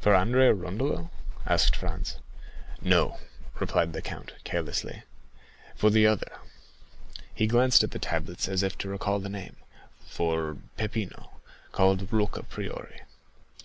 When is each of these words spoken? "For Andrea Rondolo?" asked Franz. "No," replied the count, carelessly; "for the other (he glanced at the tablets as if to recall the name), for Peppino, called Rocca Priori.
"For 0.00 0.14
Andrea 0.14 0.54
Rondolo?" 0.54 1.10
asked 1.46 1.74
Franz. 1.74 2.18
"No," 2.80 3.18
replied 3.58 3.92
the 3.92 4.02
count, 4.02 4.30
carelessly; 4.44 5.02
"for 5.74 5.90
the 5.90 6.06
other 6.06 6.30
(he 7.34 7.48
glanced 7.48 7.82
at 7.82 7.90
the 7.90 7.98
tablets 7.98 8.46
as 8.48 8.62
if 8.62 8.78
to 8.78 8.88
recall 8.88 9.18
the 9.18 9.28
name), 9.28 9.56
for 10.06 10.58
Peppino, 10.76 11.40
called 11.72 12.06
Rocca 12.12 12.44
Priori. 12.44 13.00